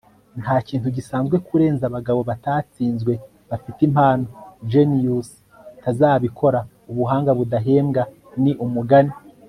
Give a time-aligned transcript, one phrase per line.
[0.41, 3.13] ntakintu gisanzwe kurenza abagabo batatsinzwe
[3.49, 4.25] bafite impano.
[4.71, 5.29] genius
[5.79, 6.59] ntazabikora;
[6.91, 8.03] ubuhanga budahembwa
[8.43, 9.13] ni umugani